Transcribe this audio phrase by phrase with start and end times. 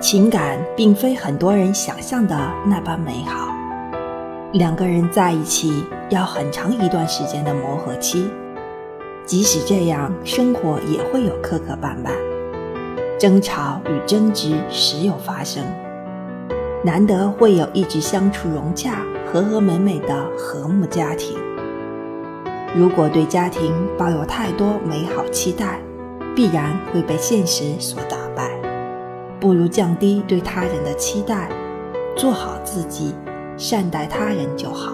[0.00, 3.52] 情感并非很多人想象的那般美好。
[4.52, 8.30] 两个人在一起要很长一段时间的磨合期，
[9.26, 12.12] 即使这样，生活也会有磕磕绊绊，
[13.18, 15.64] 争吵与争执时有发生。
[16.84, 21.36] 难得会有一直相处融洽、和和美美的和睦家庭。
[22.72, 25.80] 如果对家庭抱有太多美好期待，
[26.36, 28.17] 必然会被现实所打。
[29.40, 31.48] 不如降低对他人的期待，
[32.16, 33.14] 做好自己，
[33.56, 34.92] 善待他人就好。